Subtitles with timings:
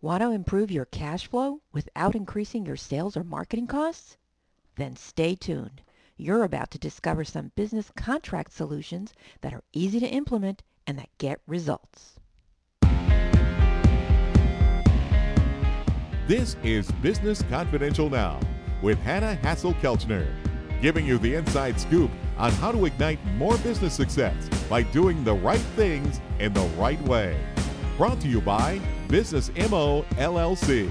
[0.00, 4.16] Want to improve your cash flow without increasing your sales or marketing costs?
[4.76, 5.82] Then stay tuned.
[6.16, 11.08] You're about to discover some business contract solutions that are easy to implement and that
[11.18, 12.14] get results.
[16.28, 18.38] This is Business Confidential Now
[18.80, 20.28] with Hanna Hasl-Kelchner,
[20.80, 25.34] giving you the inside scoop on how to ignite more business success by doing the
[25.34, 27.36] right things in the right way.
[27.98, 30.88] Brought to you by Business MO LLC.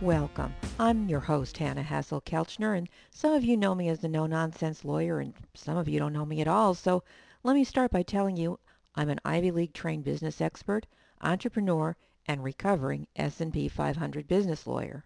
[0.00, 0.54] Welcome.
[0.78, 4.86] I'm your host, Hanna Hasl-Kelchner, and some of you know me as the no nonsense
[4.86, 6.72] lawyer, and some of you don't know me at all.
[6.72, 7.04] So
[7.42, 8.58] let me start by telling you
[8.94, 10.86] I'm an Ivy League trained business expert,
[11.20, 15.04] entrepreneur, and recovering S&P 500 business lawyer.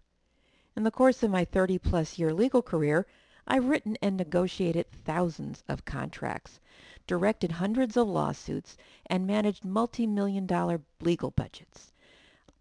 [0.76, 3.04] In the course of my 30 plus year legal career,
[3.48, 6.60] I've written and negotiated thousands of contracts,
[7.06, 11.92] directed hundreds of lawsuits, and managed multi-million dollar legal budgets.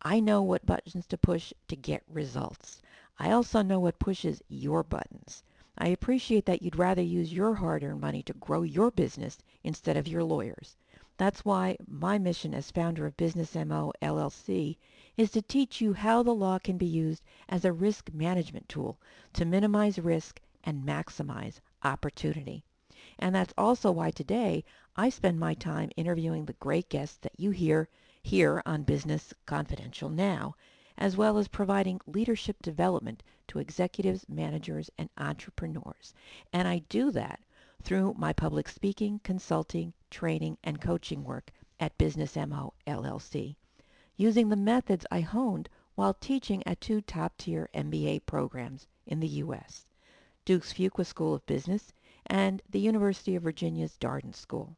[0.02, 2.81] I know what buttons to push to get results.
[3.17, 5.42] I also know what pushes your buttons.
[5.78, 10.08] I appreciate that you'd rather use your hard-earned money to grow your business instead of
[10.08, 10.77] your lawyers.
[11.17, 14.77] That's why my mission as founder of Business MO LLC
[15.17, 19.00] is to teach you how the law can be used as a risk management tool
[19.33, 22.64] to minimize risk and maximize opportunity.
[23.17, 24.66] And that's also why today
[24.97, 27.88] I spend my time interviewing the great guests that you hear
[28.21, 30.55] here on Business Confidential Now,
[30.97, 36.13] as well as providing leadership development to executives, managers, and entrepreneurs.
[36.52, 37.39] And I do that
[37.81, 43.55] through my public speaking, consulting, training, and coaching work at Business MO LLC,
[44.17, 49.86] using the methods I honed while teaching at two top-tier MBA programs in the U.S.
[50.45, 51.93] Duke's Fuqua School of Business,
[52.28, 54.78] and the University of Virginia's Darden School.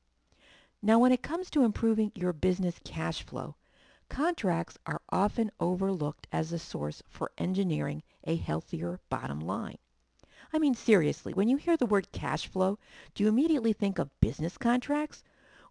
[0.82, 3.56] Now, when it comes to improving your business cash flow,
[4.10, 9.78] contracts are often overlooked as a source for engineering a healthier bottom line.
[10.54, 12.80] I mean, seriously, when you hear the word cash flow,
[13.16, 15.24] do you immediately think of business contracts?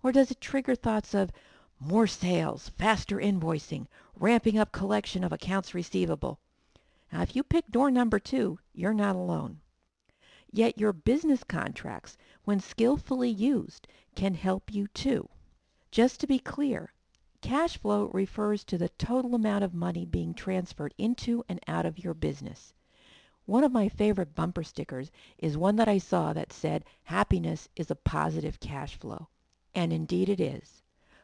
[0.03, 1.31] Or does it trigger thoughts of
[1.79, 6.41] more sales, faster invoicing, ramping up collection of accounts receivable?
[7.13, 9.61] Now, if you pick door number two, you're not alone.
[10.53, 15.29] Yet your business contracts, when skillfully used, can help you too.
[15.91, 16.93] Just to be clear,
[17.41, 21.99] cash flow refers to the total amount of money being transferred into and out of
[21.99, 22.73] your business.
[23.45, 27.91] One of my favorite bumper stickers is one that I saw that said, happiness is
[27.91, 29.29] a positive cash flow.
[29.75, 30.83] And indeed it is.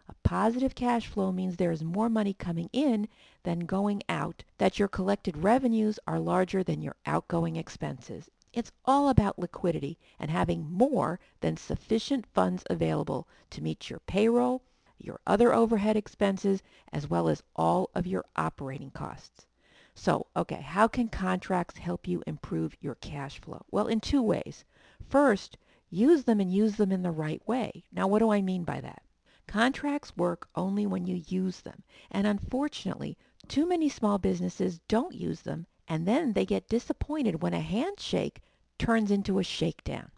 [0.08, 3.08] A positive cash flow means there is more money coming in
[3.44, 8.30] than going out, that your collected revenues are larger than your outgoing expenses.
[8.52, 14.62] It's all about liquidity and having more than sufficient funds available to meet your payroll,
[14.98, 19.46] your other overhead expenses, as well as all of your operating costs.
[19.94, 23.64] So, okay, how can contracts help you improve your cash flow?
[23.70, 24.64] Well, in two ways.
[25.08, 25.56] First,
[25.88, 27.84] use them and use them in the right way.
[27.90, 29.02] Now, what do I mean by that?
[29.46, 31.82] Contracts work only when you use them.
[32.10, 33.16] And unfortunately,
[33.48, 38.40] too many small businesses don't use them and then they get disappointed when a handshake
[38.78, 40.10] turns into a shakedown.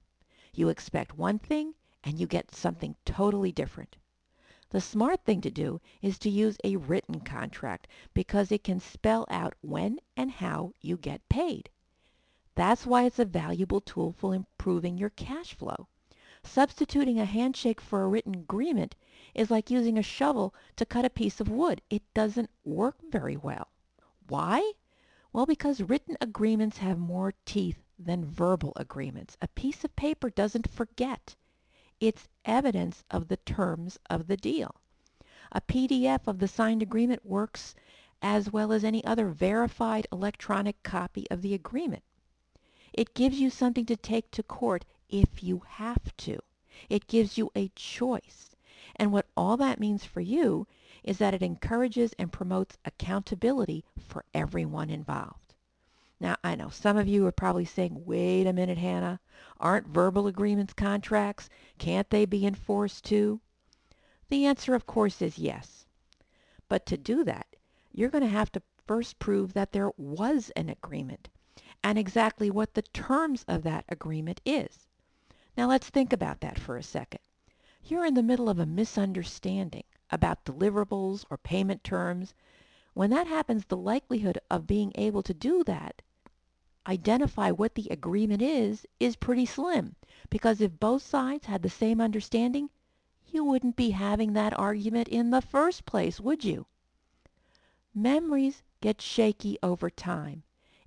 [0.52, 1.74] You expect one thing
[2.04, 3.96] and you get something totally different.
[4.70, 9.26] The smart thing to do is to use a written contract because it can spell
[9.28, 11.70] out when and how you get paid.
[12.54, 15.88] That's why it's a valuable tool for improving your cash flow.
[16.44, 18.94] Substituting a handshake for a written agreement
[19.34, 21.82] is like using a shovel to cut a piece of wood.
[21.90, 23.72] It doesn't work very well.
[24.28, 24.74] Why?
[25.34, 29.36] Well, because written agreements have more teeth than verbal agreements.
[29.42, 31.34] A piece of paper doesn't forget.
[31.98, 34.76] It's evidence of the terms of the deal.
[35.50, 37.74] A PDF of the signed agreement works
[38.22, 42.04] as well as any other verified electronic copy of the agreement.
[42.92, 46.38] It gives you something to take to court if you have to.
[46.88, 48.54] It gives you a choice.
[48.94, 50.68] And what all that means for you
[51.04, 55.54] is that it encourages and promotes accountability for everyone involved.
[56.18, 59.20] Now, I know some of you are probably saying, wait a minute, Hannah,
[59.60, 61.50] aren't verbal agreements contracts?
[61.76, 63.40] Can't they be enforced too?
[64.30, 65.84] The answer, of course, is yes.
[66.68, 67.46] But to do that,
[67.92, 71.28] you're going to have to first prove that there was an agreement
[71.82, 74.88] and exactly what the terms of that agreement is.
[75.56, 77.20] Now let's think about that for a second.
[77.82, 82.34] You're in the middle of a misunderstanding about deliverables or payment terms,
[82.92, 86.02] when that happens, the likelihood of being able to do that,
[86.86, 89.96] identify what the agreement is, is pretty slim.
[90.30, 92.70] Because if both sides had the same understanding,
[93.26, 96.66] you wouldn't be having that argument in the first place, would you?
[97.94, 100.42] Memories get shaky over time.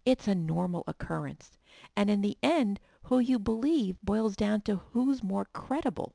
[0.05, 1.57] It's a normal occurrence.
[1.95, 6.13] And in the end, who you believe boils down to who's more credible,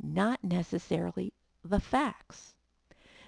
[0.00, 1.32] not necessarily
[1.66, 2.54] the facts.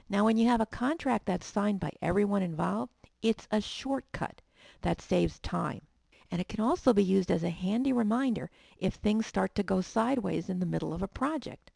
[0.08, 4.40] Now, when you have a contract that's signed by everyone involved, it's a shortcut
[4.82, 5.82] that saves time.
[6.31, 9.81] And it can also be used as a handy reminder if things start to go
[9.81, 11.70] sideways in the middle of a project.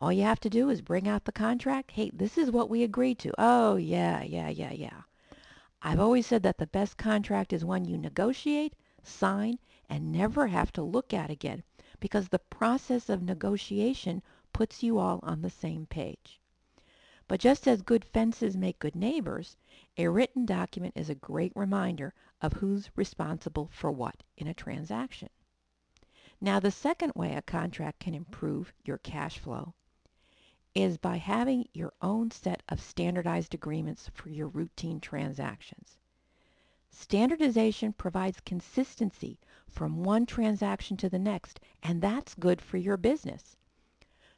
[0.00, 1.92] All you have to do is bring out the contract.
[1.92, 3.32] Hey, this is what we agreed to.
[3.38, 5.02] Oh, yeah, yeah, yeah, yeah.
[5.82, 9.58] I've always said that the best contract is one you negotiate, sign,
[9.88, 11.62] and never have to look at again
[12.00, 14.22] because the process of negotiation
[14.54, 16.40] puts you all on the same page.
[17.26, 19.56] But just as good fences make good neighbors,
[19.98, 25.28] a written document is a great reminder of who's responsible for what in a transaction.
[26.40, 29.74] Now, the second way a contract can improve your cash flow
[30.74, 35.98] is by having your own set of standardized agreements for your routine transactions.
[36.90, 43.56] Standardization provides consistency from one transaction to the next, and that's good for your business.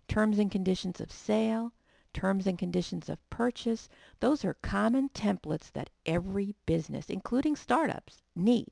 [0.08, 1.73] Terms and conditions of sale,
[2.12, 3.88] terms and conditions of purchase,
[4.20, 8.69] those are common templates that every business, including startups, need.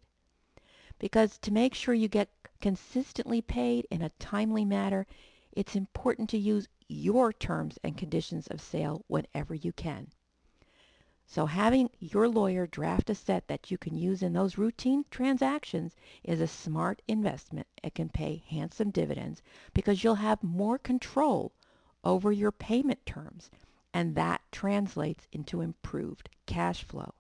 [0.99, 5.07] Because to make sure you get consistently paid in a timely manner,
[5.53, 10.09] it's important to use your terms and conditions of sale whenever you can.
[11.27, 15.97] So having your lawyer draft a set that you can use in those routine transactions
[16.23, 17.67] is a smart investment.
[17.83, 19.43] It can pay handsome dividends
[19.73, 21.53] because you'll have more control
[22.05, 23.51] over your payment terms
[23.95, 27.15] and that translates into improved cash flow.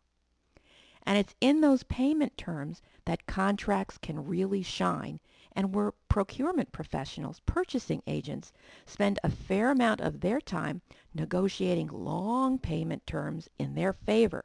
[1.04, 5.20] And it's in those payment terms that contracts can really shine
[5.56, 8.52] and where procurement professionals, purchasing agents,
[8.86, 10.82] spend a fair amount of their time
[11.14, 14.44] negotiating long payment terms in their favor.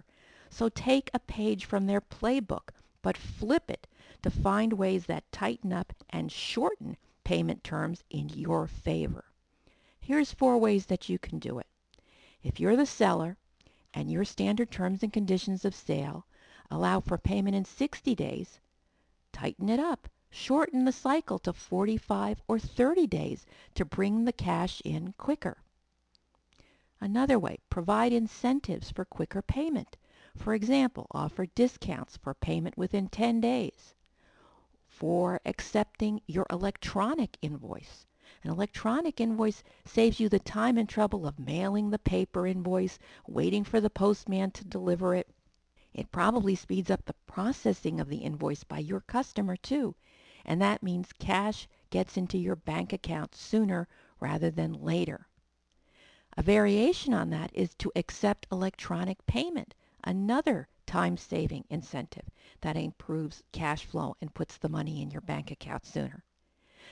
[0.51, 2.69] So take a page from their playbook,
[3.01, 3.87] but flip it
[4.21, 9.25] to find ways that tighten up and shorten payment terms in your favor.
[9.99, 11.67] Here's four ways that you can do it.
[12.43, 13.37] If you're the seller
[13.93, 16.25] and your standard terms and conditions of sale
[16.69, 18.59] allow for payment in 60 days,
[19.31, 24.81] tighten it up shorten the cycle to 45 or 30 days to bring the cash
[24.85, 25.63] in quicker.
[27.01, 29.97] Another way, provide incentives for quicker payment.
[30.35, 33.95] For example, offer discounts for payment within 10 days.
[34.85, 38.05] For accepting your electronic invoice.
[38.43, 43.63] An electronic invoice saves you the time and trouble of mailing the paper invoice, waiting
[43.63, 45.29] for the postman to deliver it.
[45.91, 49.95] It probably speeds up the processing of the invoice by your customer too,
[50.45, 53.87] and that means cash gets into your bank account sooner
[54.19, 55.27] rather than later.
[56.37, 62.29] A variation on that is to accept electronic payment, another time-saving incentive
[62.61, 66.23] that improves cash flow and puts the money in your bank account sooner.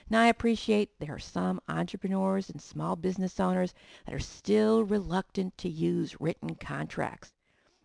[0.09, 3.73] Now, I appreciate there are some entrepreneurs and small business owners
[4.05, 7.33] that are still reluctant to use written contracts.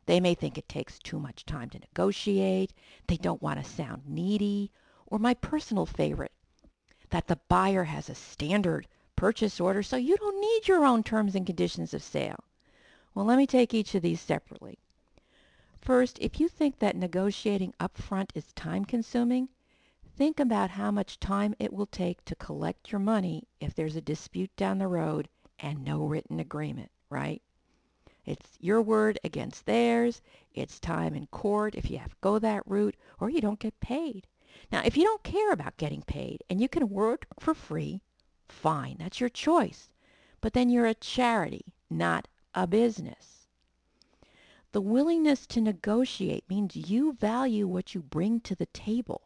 [0.07, 2.75] They may think it takes too much time to negotiate,
[3.07, 4.71] they don't want to sound needy,
[5.13, 6.33] or my personal favorite,
[7.11, 11.35] that the buyer has a standard purchase order so you don't need your own terms
[11.35, 12.43] and conditions of sale.
[13.15, 14.79] Well, let me take each of these separately.
[15.83, 19.51] First, if you think that negotiating upfront is time consuming,
[20.17, 24.01] think about how much time it will take to collect your money if there's a
[24.01, 27.43] dispute down the road and no written agreement, right?
[28.25, 30.23] It's your word against theirs.
[30.55, 33.79] It's time in court if you have to go that route or you don't get
[33.79, 34.27] paid.
[34.71, 38.03] Now, if you don't care about getting paid and you can work for free,
[38.49, 39.91] fine, that's your choice.
[40.41, 43.47] But then you're a charity, not a business.
[44.73, 49.23] The willingness to negotiate means you value what you bring to the table.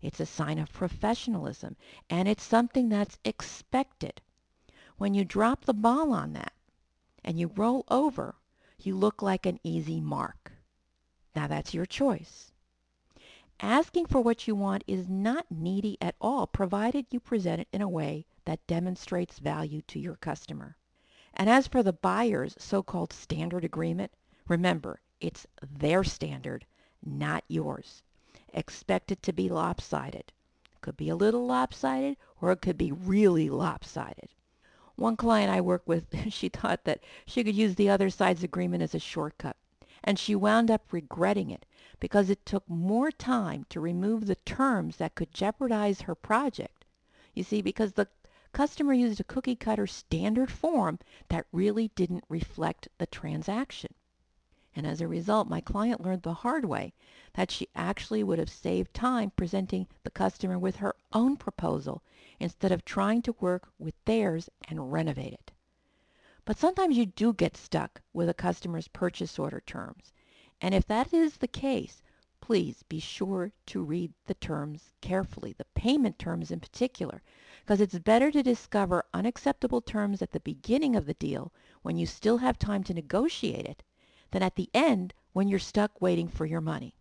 [0.00, 1.76] It's a sign of professionalism,
[2.10, 4.20] and it's something that's expected.
[4.96, 6.52] When you drop the ball on that
[7.24, 8.34] and you roll over,
[8.80, 10.52] you look like an easy mark.
[11.34, 12.52] Now that's your choice.
[13.60, 17.82] Asking for what you want is not needy at all, provided you present it in
[17.82, 20.76] a way that demonstrates value to your customer.
[21.34, 24.12] And as for the buyer's so-called standard agreement,
[24.46, 26.66] remember, it's their standard,
[27.04, 28.02] not yours.
[28.54, 30.32] Expect it to be lopsided.
[30.72, 34.30] It could be a little lopsided or it could be really lopsided.
[34.94, 38.82] One client I work with, she thought that she could use the other side's agreement
[38.82, 39.56] as a shortcut,
[40.04, 41.66] and she wound up regretting it
[42.00, 46.84] because it took more time to remove the terms that could jeopardize her project.
[47.34, 48.08] You see, because the
[48.52, 53.94] customer used a cookie cutter standard form that really didn't reflect the transaction.
[54.76, 56.92] And as a result, my client learned the hard way
[57.34, 62.02] that she actually would have saved time presenting the customer with her own proposal
[62.38, 65.50] instead of trying to work with theirs and renovate it.
[66.48, 70.14] But sometimes you do get stuck with a customer's purchase order terms.
[70.62, 72.00] And if that is the case,
[72.40, 77.20] please be sure to read the terms carefully, the payment terms in particular,
[77.60, 81.52] because it's better to discover unacceptable terms at the beginning of the deal
[81.82, 83.82] when you still have time to negotiate it
[84.30, 86.94] than at the end when you're stuck waiting for your money.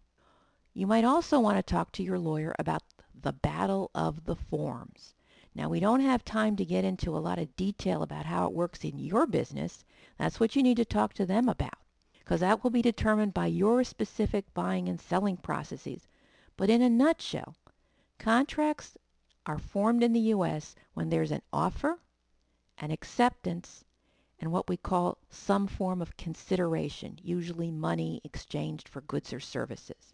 [0.74, 2.84] You might also want to talk to your lawyer about
[3.16, 5.16] the battle of the forms.
[5.58, 8.54] Now, we don't have time to get into a lot of detail about how it
[8.54, 9.84] works in your business.
[10.20, 11.80] That's what you need to talk to them about
[12.20, 16.08] because that will be determined by your specific buying and selling processes.
[16.58, 17.56] But in a nutshell,
[18.20, 19.00] contracts
[19.48, 20.76] are formed in the U.S.
[20.94, 21.98] when there's an offer,
[22.78, 23.84] an acceptance,
[24.38, 30.14] and what we call some form of consideration, usually money exchanged for goods or services.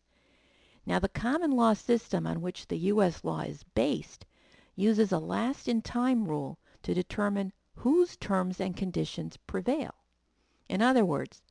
[0.85, 3.25] Now, the common law system on which the U.S.
[3.25, 4.25] law is based
[4.75, 9.93] uses a last in time rule to determine whose terms and conditions prevail.
[10.69, 11.41] In other words,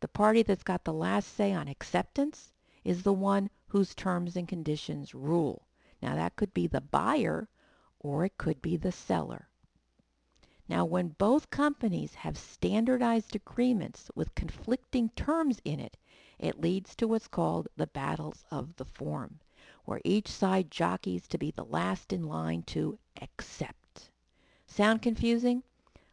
[0.00, 2.52] the party that's got the last say on acceptance
[2.84, 5.66] is the one whose terms and conditions rule.
[6.00, 7.48] Now, that could be the buyer
[7.98, 9.48] or it could be the seller.
[10.68, 15.96] Now, when both companies have standardized agreements with conflicting terms in it,
[16.38, 19.40] it leads to what's called the battles of the form,
[19.90, 24.08] where each side jockeys to be the last in line to accept.
[24.64, 25.64] Sound confusing?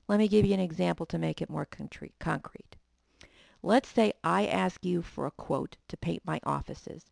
[0.07, 1.67] Let me give you an example to make it more
[2.17, 2.75] concrete.
[3.61, 7.05] Let's say I ask you for a quote to paint my offices,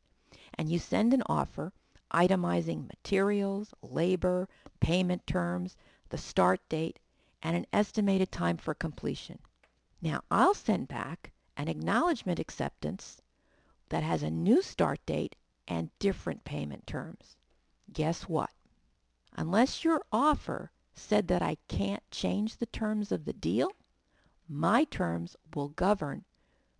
[0.56, 1.72] and you send an offer
[2.12, 5.78] itemizing materials, labor, payment terms,
[6.10, 6.98] the start date,
[7.44, 9.38] and an estimated time for completion.
[10.02, 13.22] Now I'll send back an acknowledgement acceptance
[13.90, 15.36] that has a new start date
[15.68, 17.36] and different payment terms.
[17.92, 18.52] Guess what?
[19.34, 23.72] Unless your offer said that I can't change the terms of the deal,
[24.48, 26.24] my terms will govern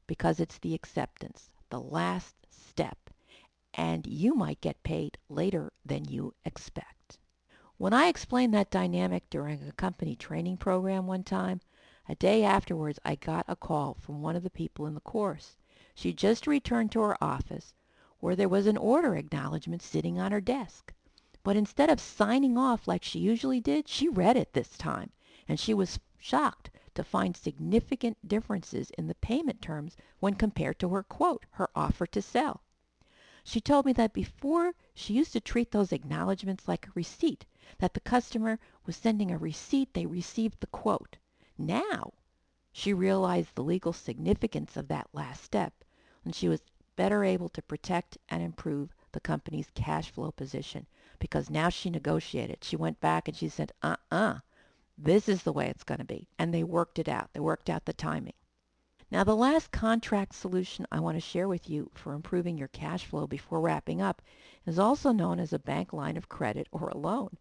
[0.08, 3.10] because it's the acceptance, the last step,
[3.74, 7.18] and you might get paid later than you expect.
[7.78, 11.60] When I explained that dynamic during a company training program one time,
[12.08, 15.58] a day afterwards, I got a call from one of the people in the course.
[15.94, 17.74] She just returned to her office
[18.26, 20.92] where there was an order acknowledgement sitting on her desk.
[21.44, 25.12] But instead of signing off like she usually did, she read it this time,
[25.48, 30.90] and she was shocked to find significant differences in the payment terms when compared to
[30.90, 32.64] her quote, her offer to sell.
[33.44, 37.46] She told me that before she used to treat those acknowledgments like a receipt,
[37.78, 41.18] that the customer was sending a receipt they received the quote.
[41.60, 42.14] Now
[42.72, 45.84] she realized the legal significance of that last step,
[46.24, 46.64] and she was
[46.96, 50.86] better able to protect and improve the company's cash flow position
[51.20, 52.64] because now she negotiated.
[52.64, 54.40] She went back and she said, uh-uh,
[54.98, 56.28] this is the way it's going to be.
[56.38, 57.30] And they worked it out.
[57.34, 58.34] They worked out the timing.
[59.12, 63.06] Now, the last contract solution I want to share with you for improving your cash
[63.06, 64.22] flow before wrapping up
[64.66, 67.38] is also known as a bank line of credit or a loan.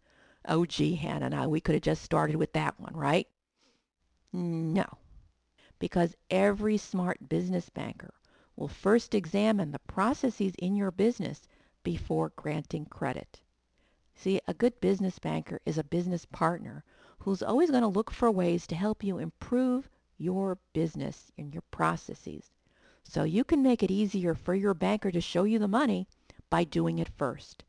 [0.46, 3.26] Oh, gee, Hannah, and I, we could have just started with that one, right?
[4.32, 4.84] No,
[5.78, 8.12] because every smart business banker
[8.56, 11.48] will first examine the processes in your business
[11.82, 13.40] before granting credit.
[14.14, 16.84] See, a good business banker is a business partner
[17.18, 21.64] who's always going to look for ways to help you improve your business and your
[21.70, 22.52] processes.
[23.02, 26.06] So you can make it easier for your banker to show you the money
[26.48, 27.64] by doing it first.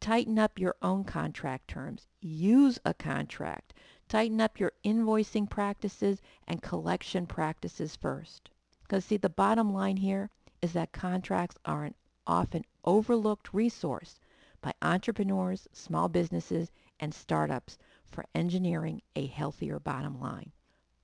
[0.00, 2.08] Tighten up your own contract terms.
[2.20, 3.72] Use a contract.
[4.08, 8.50] Tighten up your invoicing practices and collection practices first.
[8.88, 10.30] Because see, the bottom line here
[10.62, 11.94] is that contracts are an
[12.26, 14.18] often overlooked resource
[14.62, 17.76] by entrepreneurs, small businesses, and startups
[18.06, 20.52] for engineering a healthier bottom line.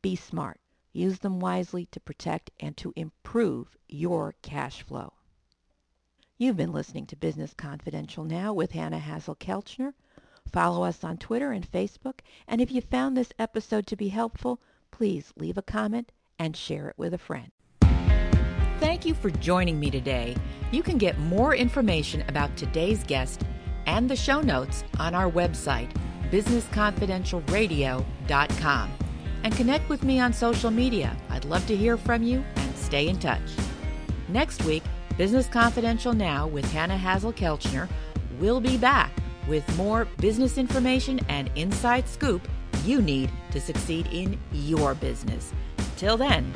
[0.00, 0.60] Be smart.
[0.94, 5.12] Use them wisely to protect and to improve your cash flow.
[6.38, 9.92] You've been listening to Business Confidential Now with Hanna Hasl-Kelchner.
[10.50, 12.20] Follow us on Twitter and Facebook.
[12.48, 14.58] And if you found this episode to be helpful,
[14.90, 17.52] please leave a comment and share it with a friend.
[19.04, 20.34] Thank you for joining me today.
[20.70, 23.42] You can get more information about today's guest
[23.84, 25.90] and the show notes on our website,
[26.30, 28.92] businessconfidentialradio.com.
[29.42, 31.14] And connect with me on social media.
[31.28, 33.42] I'd love to hear from you and stay in touch.
[34.28, 34.84] Next week,
[35.18, 37.90] Business Confidential Now with Hanna Hasl-Kelchner
[38.40, 39.12] will be back
[39.46, 42.48] with more business information and inside scoop
[42.86, 45.52] you need to succeed in your business.
[45.98, 46.50] Till then,